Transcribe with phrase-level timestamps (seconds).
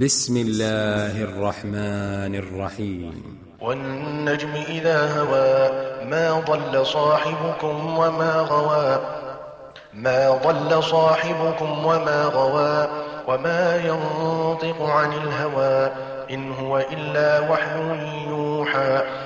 [0.00, 3.38] بسم الله الرحمن الرحيم.
[3.60, 5.70] والنجم إذا هوى
[6.10, 9.00] ما ضل صاحبكم وما غوى.
[9.94, 12.88] ما ضل صاحبكم وما غوى
[13.28, 15.90] وما ينطق عن الهوى.
[16.30, 19.25] إن هو إلا وحي يوحى.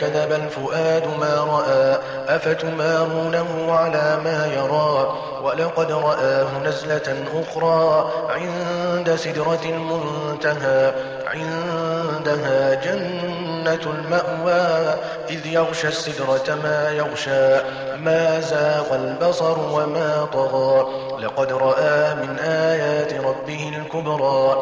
[0.00, 1.98] كذب الفؤاد ما رأى
[2.36, 10.92] أفتمارونه على ما يرى؟ ولقد رآه نزلة أخرى عند سدرة المنتهى
[11.26, 14.94] عندها جنة المأوى
[15.30, 17.56] إذ يغشى السدرة ما يغشى
[17.96, 20.86] ما زاغ البصر وما طغى.
[21.22, 24.56] لقد رأى من آيات ربه الكبرى.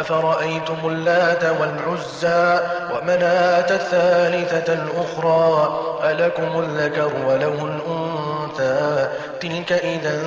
[0.00, 2.60] أفرأيتم اللات والعزى
[2.92, 9.08] ومناة الثالثة الأخرى ألكم الذكر وله الأنثى
[9.40, 10.22] تلك إذا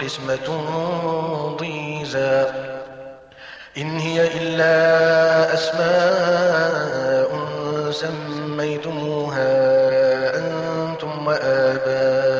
[0.00, 0.60] قسمة
[1.60, 2.46] ضيزى
[3.78, 7.28] إن هي إلا أسماء
[7.90, 9.48] سميتموها
[10.38, 12.38] أنتم وآباؤكم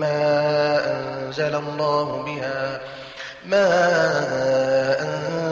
[0.00, 2.80] ما أنزل الله بها
[3.46, 4.49] ما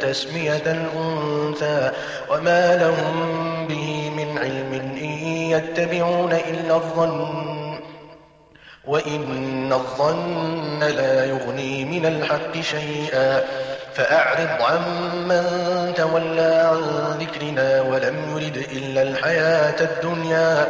[0.00, 1.90] تسمية الأنثى
[2.30, 7.54] وما لهم به من علم إن يتبعون إلا الظن
[8.86, 13.44] وإن الظن لا يغني من الحق شيئا
[13.94, 15.44] فأعرض عمن
[15.96, 20.66] تولى عن ذكرنا ولم يرد إلا الحياة الدنيا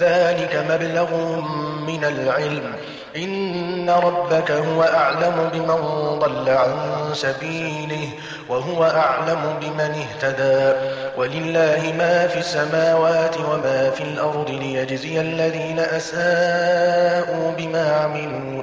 [0.00, 1.40] ذلك مبلغ
[1.86, 2.72] من العلم.
[3.16, 5.80] إن ربك هو أعلم بمن
[6.18, 6.74] ضل عن
[7.12, 8.08] سبيله
[8.48, 10.78] وهو أعلم بمن اهتدى.
[11.16, 18.62] ولله ما في السماوات وما في الأرض ليجزي الذين أساءوا بما عملوا.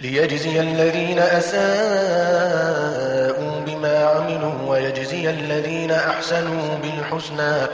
[0.00, 3.15] ليجزي الذين أساءوا
[5.26, 7.66] الذين أحسنوا بالحسنى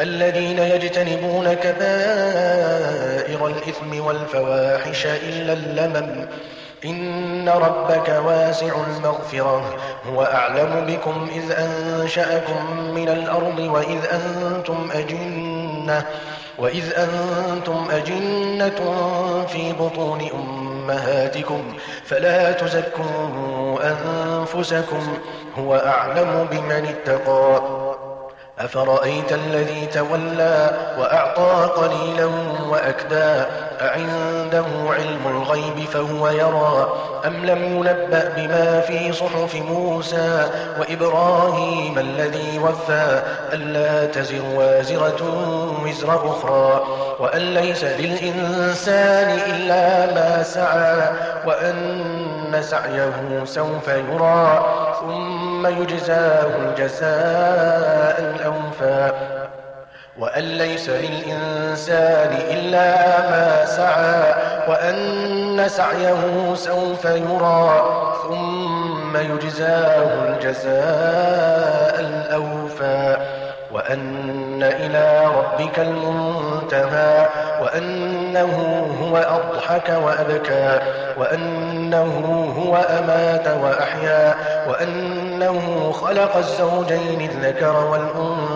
[0.00, 6.26] الذين يجتنبون كبائر الإثم والفواحش إلا اللمم.
[6.84, 9.76] إن ربك واسع المغفرة
[10.12, 16.06] هو أعلم بكم إذ أنشأكم من الأرض وإذ أنتم أجنة
[16.58, 18.94] وإذ أنتم أجنة
[19.48, 20.20] في بطون
[20.90, 21.74] أمهاتكم
[22.04, 25.18] فلا تزكوا أنفسكم
[25.58, 27.62] هو أعلم بمن اتقى.
[28.58, 32.26] أفرأيت الذي تولى وأعطى قليلا
[32.68, 33.44] وأكدى؟
[33.80, 36.92] أعنده علم الغيب فهو يرى
[37.26, 40.46] أم لم ينبأ بما في صحف موسى
[40.80, 43.22] وإبراهيم الذي وفى
[43.52, 45.22] ألا تزر وازرة
[45.84, 46.84] وزر أخرى
[47.20, 51.10] وأن ليس للإنسان إلا ما سعى
[51.46, 54.66] وأن سعيه سوف يرى
[55.00, 59.12] ثم يجزاه الجزاء الأوفى
[60.18, 62.96] وأن ليس للإنسان إلا
[63.30, 64.34] ما سعى
[64.68, 67.82] وأن سعيه سوف يرى
[68.22, 73.16] ثم يجزاه الجزاء الأوفى
[73.72, 77.28] وأن إلى ربك المنتهى
[77.62, 80.80] وأنه هو أضحك وأبكى
[81.18, 82.12] وأنه
[82.58, 84.34] هو أمات وأحيا
[84.68, 88.55] وأنه خلق الزوجين الذكر والأنثى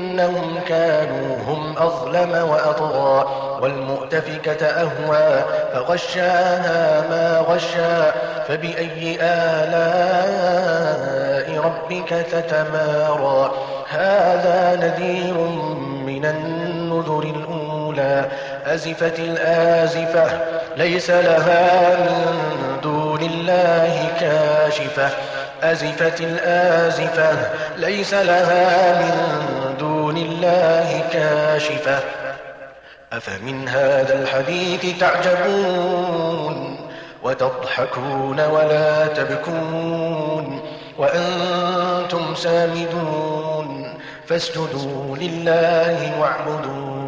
[0.21, 3.25] إنهم كانوا هم أظلم وأطغى
[3.61, 8.11] والمؤتفكة أهوى فغشاها ما غشا
[8.47, 10.51] فبأي آلاء
[11.65, 13.51] ربك تتمارى؟
[13.89, 15.37] هذا نذير
[16.05, 18.25] من النذر الأولى.
[18.65, 20.39] أزفت الآزفة
[20.77, 22.37] ليس لها من
[22.83, 25.09] دون الله كاشفة.
[25.63, 27.31] أزفت الآزفة
[27.77, 31.99] ليس لها من دون الله كاشفة.
[33.13, 36.77] أفمن هذا الحديث تعجبون
[37.23, 40.61] وتضحكون ولا تبكون
[40.97, 43.93] وأنتم سامدون
[44.27, 47.00] فاسجدوا لله واعبدون